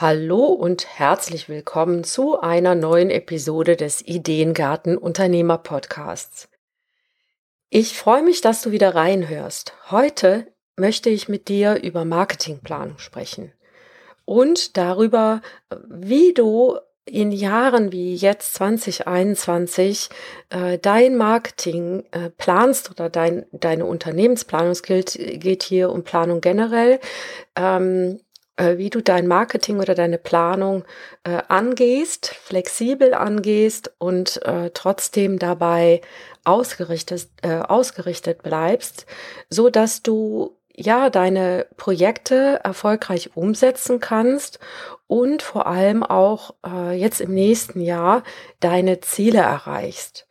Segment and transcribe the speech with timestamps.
[0.00, 6.48] Hallo und herzlich willkommen zu einer neuen Episode des Ideengarten Unternehmer Podcasts.
[7.68, 9.72] Ich freue mich, dass du wieder reinhörst.
[9.90, 13.52] Heute möchte ich mit dir über Marketingplanung sprechen
[14.24, 15.42] und darüber,
[15.88, 20.10] wie du in Jahren wie jetzt 2021
[20.50, 26.40] äh, dein Marketing äh, planst oder dein, deine Unternehmensplanung, es gilt, geht hier um Planung
[26.40, 27.00] generell,
[27.56, 28.27] ähm, äh,
[28.58, 30.84] wie du dein Marketing oder deine Planung
[31.24, 36.00] äh, angehst, flexibel angehst und äh, trotzdem dabei
[36.44, 39.06] ausgerichtet, äh, ausgerichtet bleibst,
[39.48, 44.58] so dass du ja deine Projekte erfolgreich umsetzen kannst
[45.06, 48.22] und vor allem auch äh, jetzt im nächsten Jahr
[48.60, 50.26] deine Ziele erreichst.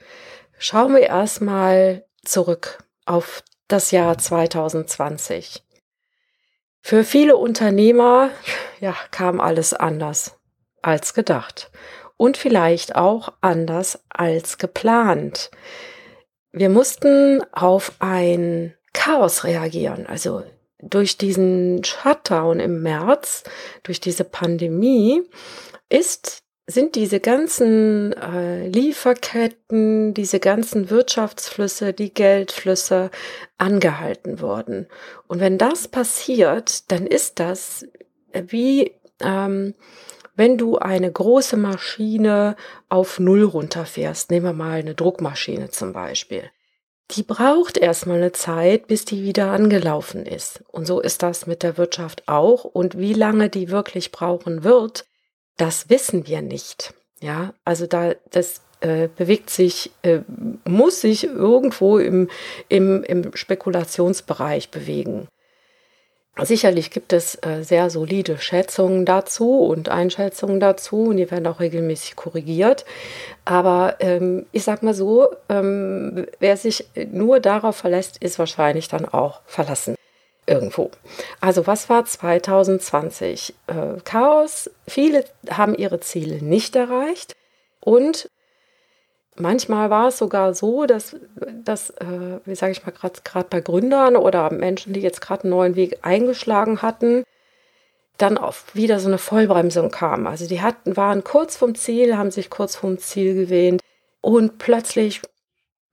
[0.58, 5.64] Schauen wir erstmal zurück auf das Jahr 2020.
[6.88, 8.30] Für viele Unternehmer
[8.80, 10.40] ja, kam alles anders
[10.82, 11.70] als gedacht
[12.16, 15.52] und vielleicht auch anders als geplant.
[16.54, 20.44] Wir mussten auf ein Chaos reagieren, also
[20.80, 23.44] durch diesen Shutdown im März,
[23.84, 25.24] durch diese Pandemie,
[25.90, 33.10] ist sind diese ganzen äh, Lieferketten, diese ganzen Wirtschaftsflüsse, die Geldflüsse
[33.58, 34.88] angehalten worden.
[35.28, 37.86] Und wenn das passiert, dann ist das
[38.34, 39.74] wie ähm,
[40.36, 42.56] wenn du eine große Maschine
[42.90, 44.30] auf Null runterfährst.
[44.30, 46.44] Nehmen wir mal eine Druckmaschine zum Beispiel.
[47.12, 50.64] Die braucht erstmal eine Zeit, bis die wieder angelaufen ist.
[50.68, 52.66] Und so ist das mit der Wirtschaft auch.
[52.66, 55.06] Und wie lange die wirklich brauchen wird,
[55.58, 56.94] das wissen wir nicht.
[57.20, 60.20] Ja, also da, das äh, bewegt sich, äh,
[60.66, 62.30] muss sich irgendwo im,
[62.70, 65.28] im, im Spekulationsbereich bewegen.
[66.40, 71.60] Sicherlich gibt es äh, sehr solide Schätzungen dazu und Einschätzungen dazu und die werden auch
[71.60, 72.86] regelmäßig korrigiert.
[73.44, 79.06] Aber ähm, ich sag mal so, ähm, wer sich nur darauf verlässt, ist wahrscheinlich dann
[79.06, 79.97] auch verlassen
[80.48, 80.92] irgendwo.
[81.42, 83.54] Also was war 2020?
[83.68, 84.72] Äh, Chaos.
[84.88, 87.36] Viele haben ihre Ziele nicht erreicht
[87.80, 88.30] und
[89.36, 91.16] manchmal war es sogar so, dass,
[91.64, 95.52] dass äh, wie sage ich mal, gerade bei Gründern oder Menschen, die jetzt gerade einen
[95.52, 97.24] neuen Weg eingeschlagen hatten,
[98.18, 100.26] dann oft wieder so eine Vollbremsung kam.
[100.26, 103.82] Also die hatten, waren kurz vom Ziel, haben sich kurz vom Ziel gewähnt
[104.22, 105.22] und plötzlich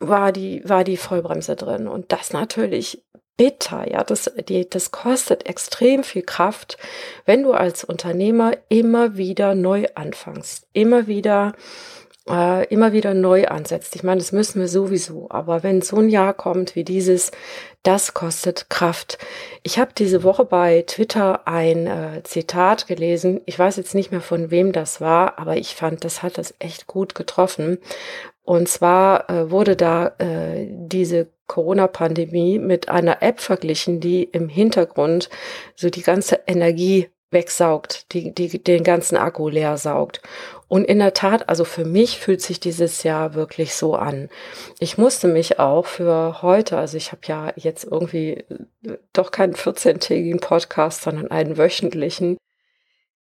[0.01, 1.87] war die, war die Vollbremse drin.
[1.87, 3.05] Und das natürlich
[3.37, 6.79] bitter, ja, das, die, das kostet extrem viel Kraft,
[7.25, 11.55] wenn du als Unternehmer immer wieder neu anfängst, immer wieder,
[12.29, 13.97] äh, immer wieder neu ansetzt.
[13.97, 17.33] Ich meine, das müssen wir sowieso, aber wenn so ein Jahr kommt wie dieses,
[17.83, 19.19] das kostet Kraft.
[19.63, 23.41] Ich habe diese Woche bei Twitter ein äh, Zitat gelesen.
[23.47, 26.55] Ich weiß jetzt nicht mehr von wem das war, aber ich fand, das hat das
[26.61, 27.79] echt gut getroffen.
[28.43, 35.29] Und zwar äh, wurde da äh, diese Corona-Pandemie mit einer App verglichen, die im Hintergrund
[35.77, 40.23] so die ganze Energie wegsaugt, die, die den ganzen Akku leer saugt.
[40.69, 44.31] Und in der Tat, also für mich fühlt sich dieses Jahr wirklich so an.
[44.79, 48.45] Ich musste mich auch für heute, also ich habe ja jetzt irgendwie
[49.13, 52.39] doch keinen 14-tägigen Podcast, sondern einen wöchentlichen.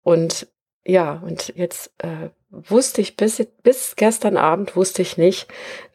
[0.03, 0.47] Und
[0.86, 5.47] ja, und jetzt äh, wusste ich bis, bis gestern Abend wusste ich nicht,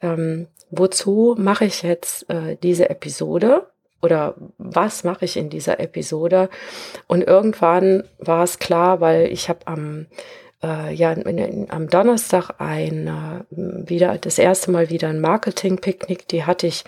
[0.03, 3.66] ähm, wozu mache ich jetzt äh, diese Episode
[4.02, 6.50] oder was mache ich in dieser Episode.
[7.06, 10.06] Und irgendwann war es klar, weil ich habe am
[10.62, 16.28] äh, ja in, in, am Donnerstag ein äh, wieder das erste Mal wieder ein Marketing-Picknick.
[16.28, 16.84] Die hatte ich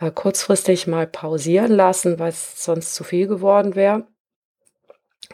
[0.00, 4.04] äh, kurzfristig mal pausieren lassen, weil es sonst zu viel geworden wäre.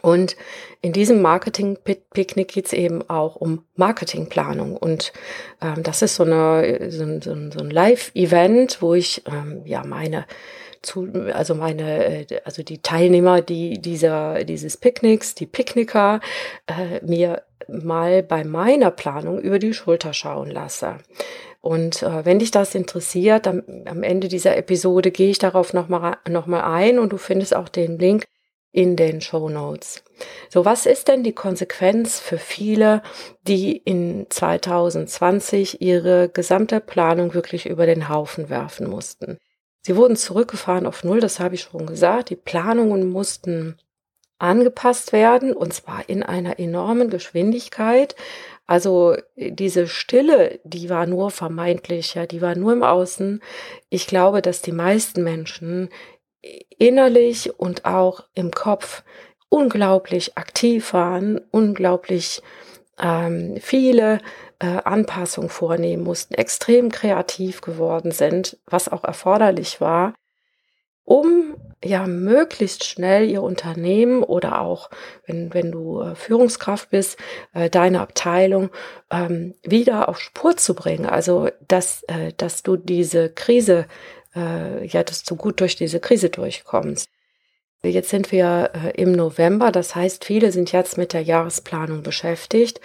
[0.01, 0.35] Und
[0.81, 4.77] in diesem Marketing-Picknick geht es eben auch um Marketingplanung.
[4.77, 5.13] Und
[5.61, 10.25] ähm, das ist so, eine, so, ein, so ein Live-Event, wo ich ähm, ja meine
[10.81, 16.21] zu, also meine, äh, also die Teilnehmer, die dieser, dieses Picknicks, die Picknicker,
[16.67, 20.97] äh, mir mal bei meiner Planung über die Schulter schauen lasse.
[21.61, 26.17] Und äh, wenn dich das interessiert, am, am Ende dieser Episode gehe ich darauf nochmal
[26.27, 28.25] noch mal ein und du findest auch den Link
[28.71, 30.03] in den Show Notes.
[30.49, 33.01] So, was ist denn die Konsequenz für viele,
[33.47, 39.37] die in 2020 ihre gesamte Planung wirklich über den Haufen werfen mussten?
[39.81, 42.29] Sie wurden zurückgefahren auf Null, das habe ich schon gesagt.
[42.29, 43.77] Die Planungen mussten
[44.37, 48.15] angepasst werden und zwar in einer enormen Geschwindigkeit.
[48.65, 53.41] Also diese Stille, die war nur vermeintlich, ja, die war nur im Außen.
[53.89, 55.89] Ich glaube, dass die meisten Menschen
[56.77, 59.03] innerlich und auch im Kopf
[59.49, 62.41] unglaublich aktiv waren, unglaublich
[63.01, 64.19] ähm, viele
[64.59, 70.13] äh, Anpassungen vornehmen mussten, extrem kreativ geworden sind, was auch erforderlich war,
[71.03, 74.89] um ja möglichst schnell ihr Unternehmen oder auch,
[75.25, 77.17] wenn, wenn du äh, Führungskraft bist,
[77.53, 78.69] äh, deine Abteilung
[79.09, 81.05] ähm, wieder auf Spur zu bringen.
[81.05, 83.87] Also, dass, äh, dass du diese Krise,
[84.35, 87.09] äh, ja, dass du gut durch diese Krise durchkommst.
[87.81, 92.81] Jetzt sind wir äh, im November, das heißt, viele sind jetzt mit der Jahresplanung beschäftigt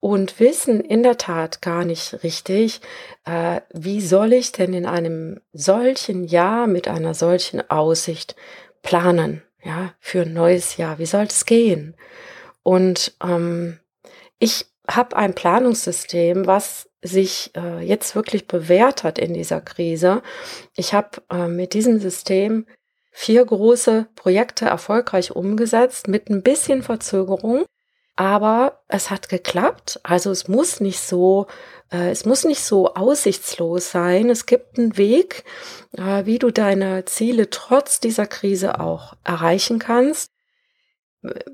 [0.00, 2.82] und wissen in der Tat gar nicht richtig,
[3.24, 8.36] äh, wie soll ich denn in einem solchen Jahr mit einer solchen Aussicht
[8.82, 10.98] planen, ja, für ein neues Jahr.
[10.98, 11.96] Wie soll es gehen?
[12.62, 13.78] Und ähm,
[14.38, 20.22] ich habe ein Planungssystem, was sich äh, jetzt wirklich bewährt hat in dieser Krise.
[20.74, 22.66] Ich habe äh, mit diesem System
[23.10, 27.64] vier große Projekte erfolgreich umgesetzt mit ein bisschen Verzögerung.
[28.16, 30.00] Aber es hat geklappt.
[30.02, 31.46] Also es muss nicht so,
[31.90, 34.30] äh, es muss nicht so aussichtslos sein.
[34.30, 35.44] Es gibt einen Weg,
[35.92, 40.28] äh, wie du deine Ziele trotz dieser Krise auch erreichen kannst.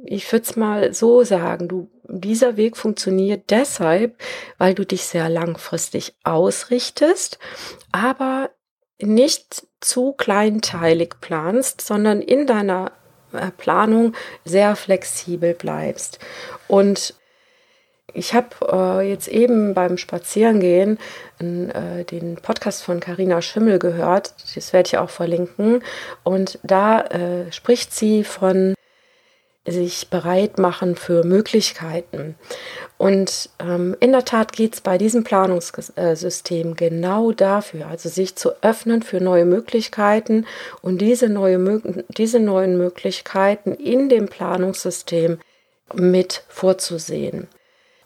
[0.05, 4.17] Ich würde es mal so sagen, du, dieser Weg funktioniert deshalb,
[4.58, 7.38] weil du dich sehr langfristig ausrichtest,
[7.93, 8.50] aber
[9.00, 12.93] nicht zu kleinteilig planst, sondern in deiner
[13.32, 14.14] äh, Planung
[14.44, 16.19] sehr flexibel bleibst.
[16.69, 17.14] Und
[18.12, 20.99] ich habe äh, jetzt eben beim Spazierengehen
[21.38, 24.34] äh, den Podcast von Karina Schimmel gehört.
[24.55, 25.82] Das werde ich auch verlinken.
[26.25, 28.75] Und da äh, spricht sie von
[29.67, 32.37] sich bereit machen für Möglichkeiten.
[32.97, 38.53] Und ähm, in der Tat geht es bei diesem Planungssystem genau dafür, also sich zu
[38.62, 40.47] öffnen für neue Möglichkeiten
[40.81, 45.39] und diese, neue, diese neuen Möglichkeiten in dem Planungssystem
[45.95, 47.49] mit vorzusehen.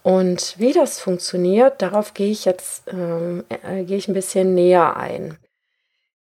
[0.03, 4.97] Und wie das funktioniert, darauf gehe ich jetzt ähm, äh, gehe ich ein bisschen näher
[4.97, 5.39] ein.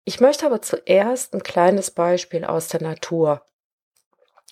[0.05, 3.43] Ich möchte aber zuerst ein kleines Beispiel aus der Natur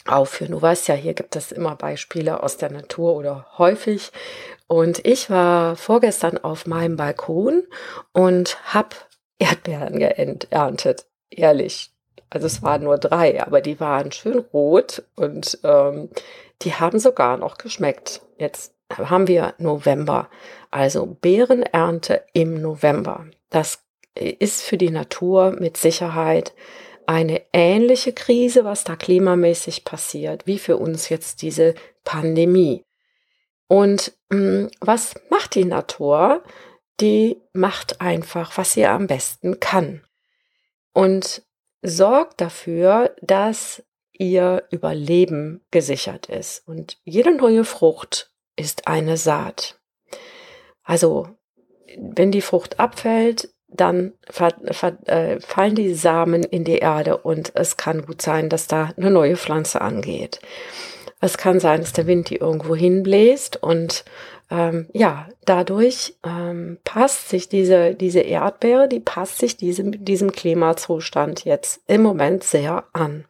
[0.06, 0.52] aufführen.
[0.52, 4.12] Du weißt ja, hier gibt es immer Beispiele aus der Natur oder häufig.
[4.66, 7.64] Und ich war vorgestern auf meinem Balkon
[8.12, 8.96] und habe
[9.38, 11.06] Erdbeeren geerntet.
[11.30, 11.90] Ehrlich.
[12.30, 16.10] Also es waren nur drei, aber die waren schön rot und ähm,
[16.62, 18.22] die haben sogar noch geschmeckt.
[18.38, 20.28] Jetzt haben wir November,
[20.70, 23.26] also Beerenernte im November.
[23.50, 23.84] Das
[24.14, 26.54] ist für die Natur mit Sicherheit
[27.06, 31.74] eine ähnliche Krise, was da klimamäßig passiert, wie für uns jetzt diese
[32.04, 32.84] Pandemie.
[33.68, 36.42] Und mh, hm, was macht die Natur?
[37.00, 40.02] Die macht einfach, was sie am besten kann.
[40.92, 41.42] Und
[41.82, 46.66] sorgt dafür, dass ihr Überleben gesichert ist.
[46.66, 49.80] Und jede neue Frucht ist eine Saat.
[50.82, 51.28] Also,
[51.96, 54.12] wenn die Frucht abfällt, dann
[55.06, 59.10] äh, fallen die Samen in die Erde und es kann gut sein, dass da eine
[59.10, 60.40] neue Pflanze angeht.
[61.20, 64.04] Es kann sein, dass der Wind die irgendwo hinbläst und
[64.50, 71.44] ähm, ja, dadurch ähm, passt sich diese, diese Erdbeere, die passt sich diesem, diesem Klimazustand
[71.44, 73.24] jetzt im Moment sehr an.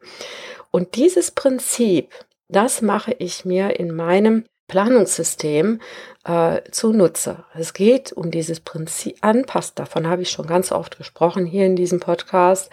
[0.71, 2.09] Und dieses Prinzip,
[2.49, 5.79] das mache ich mir in meinem Planungssystem
[6.25, 7.45] äh, zunutze.
[7.53, 9.77] Es geht um dieses Prinzip anpasst.
[9.77, 12.71] Davon habe ich schon ganz oft gesprochen hier in diesem Podcast.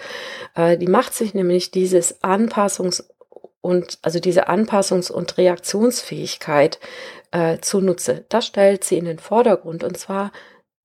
[0.55, 3.05] Äh, die macht sich nämlich dieses Anpassungs-
[3.61, 6.81] und also diese Anpassungs- und Reaktionsfähigkeit
[7.31, 8.25] äh, zunutze.
[8.29, 10.33] Das stellt sie in den Vordergrund und zwar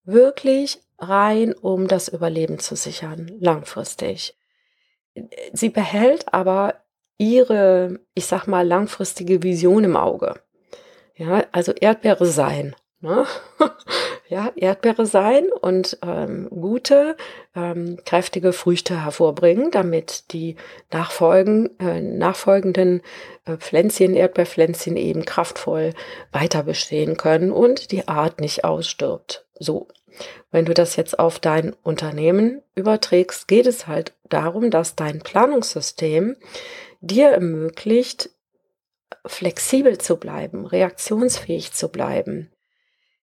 [0.04, 4.38] wirklich rein, um das Überleben zu sichern, langfristig.
[5.54, 6.76] Sie behält aber
[7.18, 10.36] ihre, ich sag mal, langfristige Vision im Auge.
[11.18, 12.76] Ja, also Erdbeere sein.
[13.00, 13.26] Ne?
[14.28, 17.16] ja, Erdbeere sein und ähm, gute,
[17.56, 20.56] ähm, kräftige Früchte hervorbringen, damit die
[20.92, 23.02] nachfolgen, äh, nachfolgenden
[23.46, 25.94] äh, Pflänzchen, Erdbeerpflänzchen eben kraftvoll
[26.32, 29.46] weiter bestehen können und die Art nicht ausstirbt.
[29.60, 29.88] So.
[30.50, 36.36] Wenn du das jetzt auf dein Unternehmen überträgst, geht es halt darum, dass dein Planungssystem
[37.02, 38.32] dir ermöglicht,
[39.26, 42.52] flexibel zu bleiben, reaktionsfähig zu bleiben.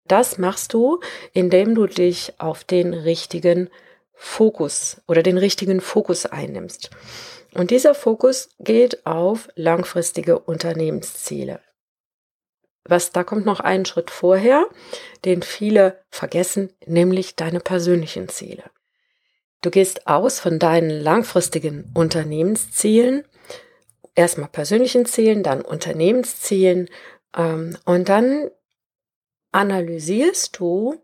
[0.06, 1.00] Das machst du,
[1.32, 3.70] indem du dich auf den richtigen
[4.14, 6.90] Fokus oder den richtigen Fokus einnimmst.
[7.54, 11.60] Und dieser Fokus geht auf langfristige Unternehmensziele.
[12.84, 14.66] Was da kommt noch einen Schritt vorher,
[15.24, 18.64] den viele vergessen, nämlich deine persönlichen Ziele.
[19.60, 23.24] Du gehst aus von deinen langfristigen Unternehmenszielen,
[24.14, 26.88] erstmal persönlichen Zielen, dann Unternehmenszielen
[27.36, 28.50] ähm, und dann
[29.52, 30.96] analysierst du,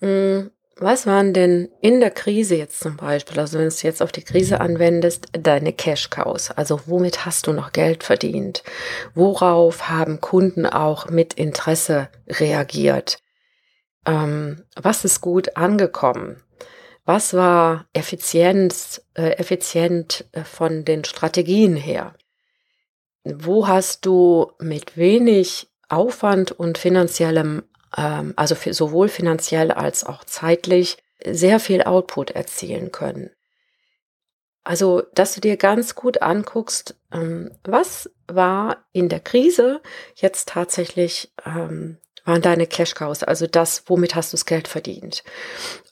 [0.00, 3.82] mh, hm, was waren denn in der Krise jetzt zum Beispiel, also wenn du es
[3.82, 6.50] jetzt auf die Krise anwendest, deine Cash-Cows?
[6.50, 8.64] Also womit hast du noch Geld verdient?
[9.14, 13.18] Worauf haben Kunden auch mit Interesse reagiert?
[14.06, 16.42] Ähm, was ist gut angekommen?
[17.04, 22.14] Was war effizient, äh, effizient äh, von den Strategien her?
[23.24, 27.62] Wo hast du mit wenig Aufwand und finanziellem
[27.96, 33.30] ähm, also für sowohl finanziell als auch zeitlich, sehr viel Output erzielen können.
[34.64, 39.80] Also, dass du dir ganz gut anguckst, ähm, was war in der Krise
[40.14, 45.24] jetzt tatsächlich, ähm, waren deine Cash Cows, also das, womit hast du das Geld verdient.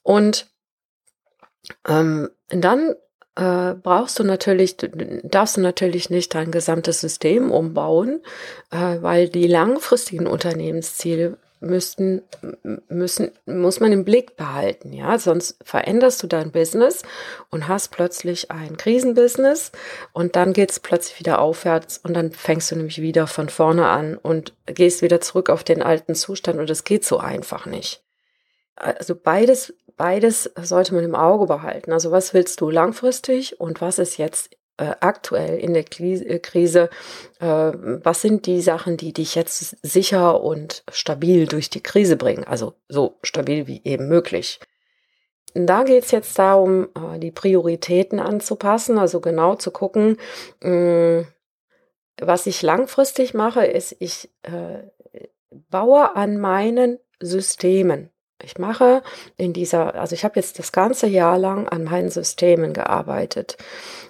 [0.02, 0.48] Und
[1.86, 2.94] ähm, dann
[3.36, 4.76] äh, brauchst du natürlich,
[5.22, 8.20] darfst du natürlich nicht dein gesamtes System umbauen,
[8.70, 12.22] äh, weil die langfristigen Unternehmensziele müssten,
[12.88, 17.02] müssen, muss man im Blick behalten, ja, sonst veränderst du dein Business
[17.50, 19.70] und hast plötzlich ein Krisenbusiness
[20.12, 24.16] und dann geht's plötzlich wieder aufwärts und dann fängst du nämlich wieder von vorne an
[24.16, 28.02] und gehst wieder zurück auf den alten Zustand und es geht so einfach nicht.
[28.74, 31.92] Also beides, beides sollte man im Auge behalten.
[31.92, 36.88] Also was willst du langfristig und was ist jetzt äh, aktuell in der äh, Krise,
[37.38, 42.44] äh, was sind die Sachen, die dich jetzt sicher und stabil durch die Krise bringen?
[42.44, 44.58] Also so stabil wie eben möglich.
[45.52, 50.16] Da geht es jetzt darum, äh, die Prioritäten anzupassen, also genau zu gucken,
[50.62, 51.26] mh,
[52.18, 54.78] was ich langfristig mache, ist, ich äh,
[55.68, 58.08] baue an meinen Systemen.
[58.44, 59.02] Ich mache
[59.36, 63.56] in dieser, also ich habe jetzt das ganze Jahr lang an meinen Systemen gearbeitet.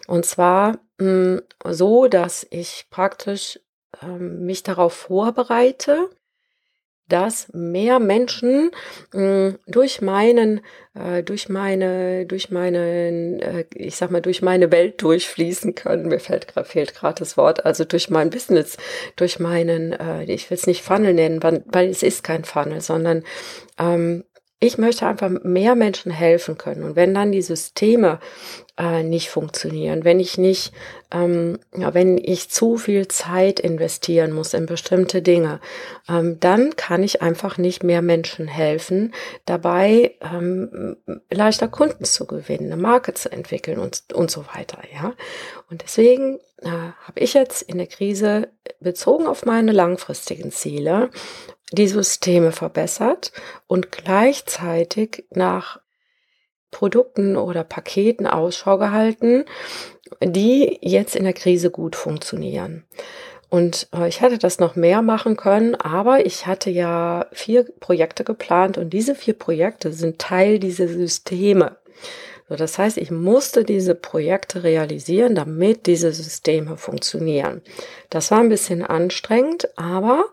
[0.07, 3.61] Und zwar mh, hm, so, dass ich praktisch
[4.03, 6.11] ähm, mich darauf vorbereite,
[7.11, 8.71] dass mehr Menschen
[9.13, 10.61] mh, hm, durch meinen,
[10.95, 16.09] äh, durch meine, durch meinen, äh, ich sag mal, durch meine Welt durchfließen können.
[16.09, 17.67] Mir fällt fehlt gerade das Wort.
[17.67, 18.77] Also durch mein Business,
[19.17, 22.81] durch meinen, äh, ich will es nicht Funnel nennen, weil, weil es ist kein Funnel,
[22.81, 23.25] sondern
[23.79, 24.25] ähm,
[24.63, 26.85] ich möchte einfach mehr Menschen helfen können.
[26.85, 28.21] Und wenn dann die Systeme
[28.79, 30.73] äh, nicht funktionieren, wenn ich nicht,
[31.11, 35.61] ähm, ja, wenn ich zu viel Zeit investieren muss in bestimmte Dinge,
[36.11, 39.15] ähm, dann kann ich einfach nicht mehr Menschen helfen,
[39.47, 40.99] dabei ähm,
[41.31, 44.79] leichter Kunden zu gewinnen, eine Marke zu entwickeln und, und so weiter.
[44.95, 45.15] Ja,
[45.71, 48.49] und deswegen äh, habe ich jetzt in der Krise
[48.79, 51.09] bezogen auf meine langfristigen Ziele
[51.73, 53.33] die Systeme verbessert
[53.67, 55.81] und gleichzeitig nach
[56.71, 59.45] Produkten oder Paketen Ausschau gehalten,
[60.23, 62.85] die jetzt in der Krise gut funktionieren.
[63.49, 68.23] Und äh, ich hätte das noch mehr machen können, aber ich hatte ja vier Projekte
[68.23, 71.77] geplant und diese vier Projekte sind Teil dieser Systeme.
[72.49, 77.63] So, das heißt, ich musste diese Projekte realisieren, damit diese Systeme funktionieren.
[78.09, 80.25] Das war ein bisschen anstrengend, aber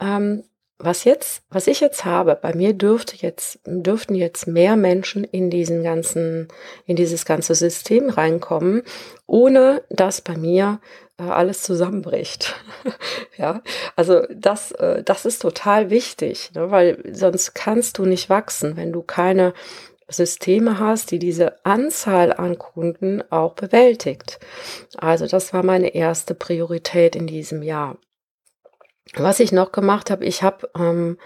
[0.00, 0.44] ähm,
[0.84, 5.50] was jetzt, was ich jetzt habe, bei mir dürfte jetzt, dürften jetzt mehr Menschen in
[5.50, 6.48] diesen ganzen,
[6.86, 8.82] in dieses ganze System reinkommen,
[9.26, 10.80] ohne dass bei mir
[11.18, 12.54] äh, alles zusammenbricht.
[13.36, 13.62] ja,
[13.96, 18.92] also das, äh, das ist total wichtig, ne, weil sonst kannst du nicht wachsen, wenn
[18.92, 19.54] du keine
[20.08, 24.38] Systeme hast, die diese Anzahl an Kunden auch bewältigt.
[24.96, 27.96] Also das war meine erste Priorität in diesem Jahr.
[29.12, 31.18] Was ich noch gemacht habe, ich habe, ähm,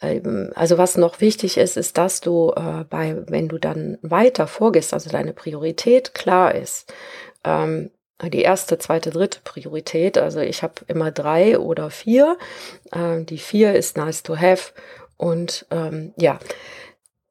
[0.00, 4.46] ähm, also was noch wichtig ist, ist, dass du äh, bei, wenn du dann weiter
[4.46, 6.92] vorgehst, also deine Priorität klar ist,
[7.44, 7.90] ähm,
[8.22, 12.36] die erste, zweite, dritte Priorität, also ich habe immer drei oder vier.
[12.92, 14.72] Äh, die vier ist nice to have
[15.16, 16.38] und ähm, ja.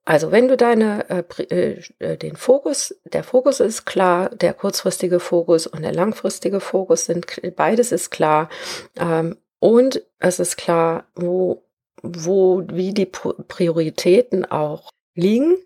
[0.06, 5.20] Also wenn du deine äh, äh, äh, den Fokus, der Fokus ist klar, der kurzfristige
[5.20, 8.50] Fokus und der langfristige Fokus sind beides ist klar.
[9.00, 11.64] Ähm, und es ist klar, wo,
[12.02, 15.58] wo, wie die Prioritäten auch liegen.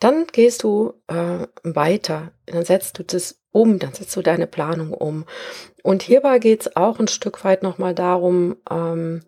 [0.00, 2.32] Dann gehst du äh, weiter.
[2.46, 5.24] Dann setzt du das um, dann setzt du deine Planung um.
[5.82, 9.20] Und hierbei geht es auch ein Stück weit nochmal darum, ähm,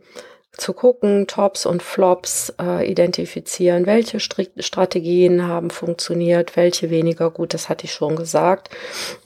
[0.57, 7.53] zu gucken, Tops und Flops äh, identifizieren, welche Stri Strategien haben funktioniert, welche weniger gut,
[7.53, 8.71] das hatte ich schon gesagt.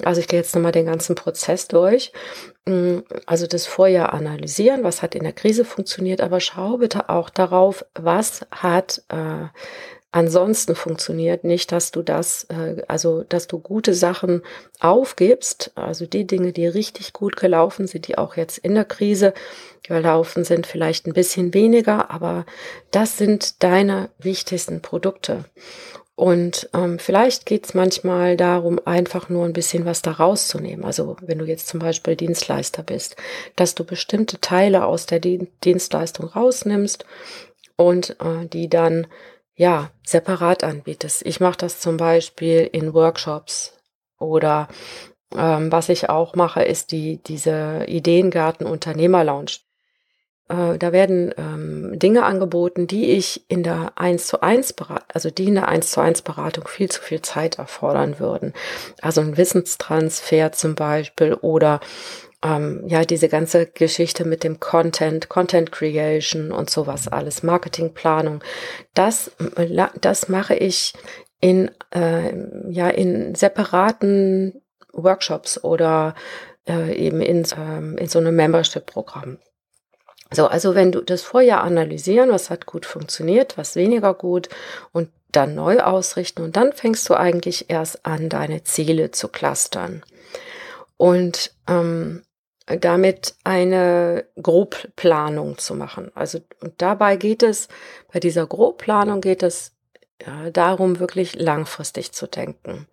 [0.02, 2.12] Also ich gehe jetzt nochmal den ganzen Prozess durch.
[2.66, 7.30] Mm, also das Vorjahr analysieren, was hat in der Krise funktioniert, aber schau bitte auch
[7.30, 9.46] darauf, was hat äh,
[10.12, 14.42] ansonsten funktioniert nicht, dass du das, äh, also dass du gute Sachen
[14.80, 19.34] aufgibst, also die Dinge, die richtig gut gelaufen sind, die auch jetzt in der Krise
[19.82, 22.44] gelaufen sind, vielleicht ein bisschen weniger, aber
[22.90, 25.44] das sind deine wichtigsten Produkte.
[26.20, 30.84] Und ähm, vielleicht geht's manchmal darum, einfach nur ein bisschen was da rauszunehmen.
[30.84, 33.16] Also wenn du jetzt zum Beispiel Dienstleister bist,
[33.56, 37.06] dass du bestimmte Teile aus der Dienstleistung rausnimmst
[37.76, 39.06] und äh, die dann
[39.60, 41.20] ja, separat anbietest.
[41.26, 43.74] Ich mache das zum Beispiel in Workshops
[44.18, 44.68] oder
[45.36, 49.58] ähm, was ich auch mache, ist die, diese Ideengarten Unternehmer Lounge.
[50.48, 55.28] Äh, da werden ähm, Dinge angeboten, die ich in der 1 zu 1 Beratung, also
[55.30, 58.54] die in der 1 zu 1 Beratung viel zu viel Zeit erfordern würden.
[59.02, 61.80] Also ein Wissenstransfer zum Beispiel oder
[62.42, 68.42] ähm, ja, diese ganze Geschichte mit dem Content, Content Creation und sowas alles, Marketingplanung,
[68.94, 69.30] das,
[70.00, 70.94] das mache ich
[71.40, 72.32] in, äh,
[72.70, 76.14] ja, in separaten Workshops oder
[76.66, 79.38] äh, eben in, ähm, in so einem Membership-Programm.
[80.32, 84.48] So, also wenn du das Vorjahr analysieren, was hat gut funktioniert, was weniger gut
[84.92, 90.02] und dann neu ausrichten und dann fängst du eigentlich erst an, deine Ziele zu clustern.
[90.96, 92.22] Und ähm,
[92.78, 96.12] damit eine Grobplanung zu machen.
[96.14, 97.68] Also und dabei geht es,
[98.12, 99.72] bei dieser Grobplanung geht es
[100.26, 102.86] ja, darum, wirklich langfristig zu denken.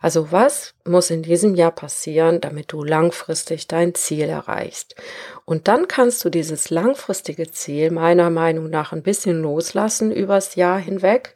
[0.00, 4.96] Also was muss in diesem Jahr passieren, damit du langfristig dein Ziel erreichst?
[5.44, 10.78] Und dann kannst du dieses langfristige Ziel meiner Meinung nach ein bisschen loslassen übers Jahr
[10.78, 11.34] hinweg,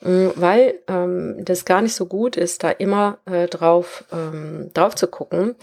[0.00, 4.96] mm, weil ähm, das gar nicht so gut ist, da immer äh, drauf, ähm, drauf
[4.96, 5.54] zu gucken,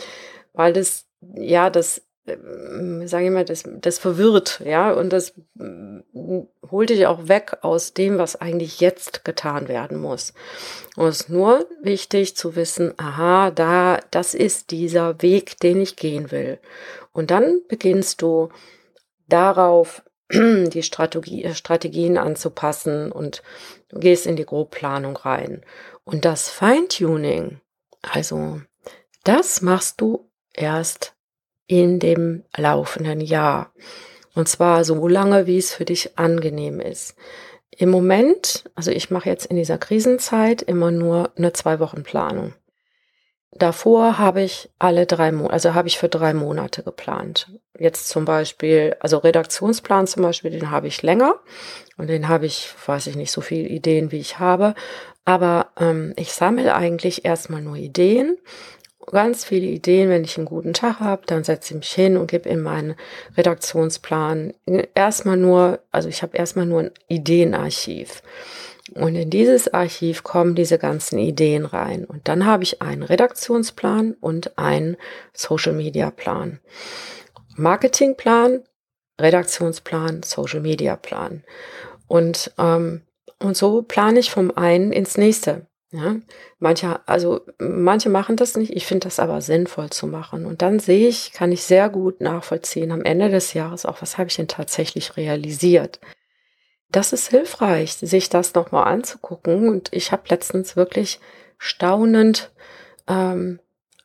[0.53, 5.99] weil das ja, das, ähm, sage ich mal, das, das verwirrt, ja, und das mm,
[6.69, 10.33] holt dich auch weg aus dem, was eigentlich jetzt getan werden muss.
[10.95, 15.95] Und es ist nur wichtig zu wissen, aha, da, das ist dieser Weg, den ich
[15.95, 16.59] gehen will.
[17.13, 18.49] Und dann beginnst du
[19.27, 23.41] darauf die Strategie, äh, Strategien anzupassen und
[23.89, 25.63] du gehst in die Grobplanung rein.
[26.03, 27.61] Und das Feintuning,
[28.01, 28.61] also
[29.23, 30.26] das machst du
[30.57, 31.15] erst
[31.67, 33.71] in dem laufenden Jahr.
[34.35, 37.15] Und zwar so lange, wie es für dich angenehm ist.
[37.71, 42.53] Im Moment, also ich mache jetzt in dieser Krisenzeit immer nur eine zwei Wochen Planung.
[43.51, 47.51] Davor habe ich alle drei Monate, also habe ich für drei Monate geplant.
[47.79, 51.39] Jetzt zum Beispiel, also Redaktionsplan zum Beispiel, den habe ich länger
[51.97, 54.75] und den habe ich, weiß ich nicht, so viele Ideen, wie ich habe.
[55.25, 58.37] Aber ähm, ich sammle eigentlich erstmal nur Ideen
[59.07, 60.09] ganz viele Ideen.
[60.09, 62.95] Wenn ich einen guten Tag habe, dann setze ich mich hin und gebe in meinen
[63.35, 64.53] Redaktionsplan
[64.93, 68.21] erstmal nur, also ich habe erstmal nur ein Ideenarchiv.
[68.93, 72.05] Und in dieses Archiv kommen diese ganzen Ideen rein.
[72.05, 74.95] Und dann habe ich einen Redaktionsplan und einen
[75.33, 76.59] Social Media Plan.
[77.57, 78.63] Marketingplan,
[79.19, 81.43] Redaktionsplan, Social Media Plan.
[82.07, 83.01] Und, ähm,
[83.39, 85.67] und so plane ich vom einen ins nächste.
[85.91, 86.17] Ja,
[86.59, 88.75] manche, also manche machen das nicht.
[88.75, 90.45] Ich finde das aber sinnvoll zu machen.
[90.45, 94.17] Und dann sehe ich, kann ich sehr gut nachvollziehen am Ende des Jahres auch, was
[94.17, 96.01] habe ich denn tatsächlich realisiert.
[96.89, 99.69] Das ist hilfreich, sich das nochmal anzugucken.
[99.69, 101.21] Und ich habe letztens wirklich
[101.57, 102.51] staunend
[103.07, 103.61] ähm,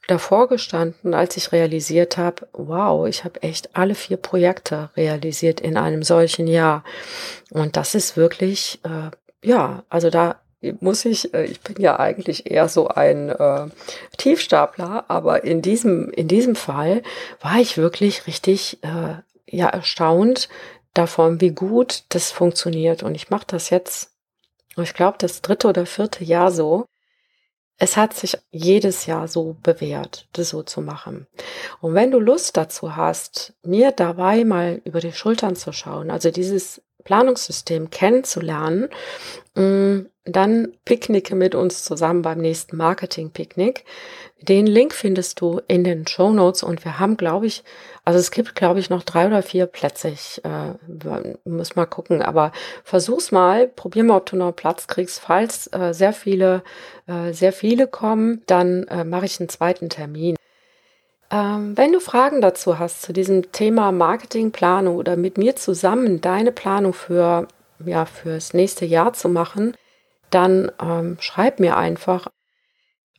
[0.07, 5.77] davor gestanden, als ich realisiert habe, wow, ich habe echt alle vier Projekte realisiert in
[5.77, 6.85] einem solchen Jahr.
[7.51, 9.11] Und das ist wirklich, äh,
[9.45, 10.41] ja, also da
[10.81, 13.67] muss ich, äh, ich bin ja eigentlich eher so ein äh,
[14.17, 17.03] Tiefstapler, aber in diesem, in diesem Fall
[17.41, 20.49] war ich wirklich richtig äh, ja, erstaunt
[20.95, 23.03] davon, wie gut das funktioniert.
[23.03, 24.13] Und ich mache das jetzt,
[24.77, 26.87] ich glaube, das dritte oder vierte Jahr so.
[27.79, 31.27] Es hat sich jedes Jahr so bewährt, das so zu machen.
[31.81, 36.31] Und wenn du Lust dazu hast, mir dabei mal über die Schultern zu schauen, also
[36.31, 38.89] dieses Planungssystem kennenzulernen,
[39.55, 43.85] mm, dann picknicke mit uns zusammen beim nächsten Marketing-Picknick.
[44.41, 47.65] Den Link findest du in den Show Notes und wir haben, glaube ich,
[48.05, 50.09] also es gibt, glaube ich, noch drei oder vier Plätze.
[50.09, 50.75] Ich äh,
[51.45, 52.53] muss mal gucken, aber
[52.85, 55.21] versuch's mal, probier mal, ob du noch Platz kriegst.
[55.21, 56.63] Falls äh, sehr viele,
[57.07, 60.37] äh, sehr viele kommen, dann äh, mache ich einen zweiten Termin.
[61.33, 66.53] Ähm, wenn du Fragen dazu hast zu diesem Thema Marketingplanung oder mit mir zusammen deine
[66.53, 67.49] Planung für
[67.85, 69.75] ja fürs nächste Jahr zu machen,
[70.31, 72.29] dann ähm, schreib mir einfach.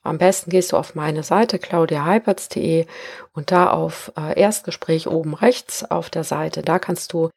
[0.04, 2.86] Am besten gehst du auf meine Seite claudiaheipertz.de
[3.34, 7.30] und da auf äh, Erstgespräch oben rechts auf der Seite, da kannst du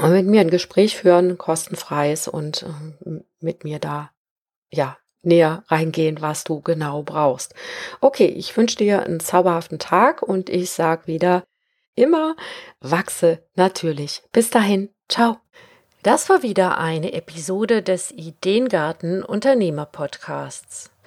[0.00, 4.10] mit mir ein Gespräch führen, kostenfreies und äh, mit mir da
[4.70, 7.54] ja näher reingehen, was du genau brauchst.
[8.00, 11.44] Okay, ich wünsche dir einen zauberhaften Tag und ich sag wieder
[11.94, 12.36] immer
[12.80, 14.22] wachse natürlich.
[14.32, 15.38] Bis dahin, ciao.
[16.02, 20.90] Das war wieder eine Episode des Ideengarten Unternehmer Podcasts.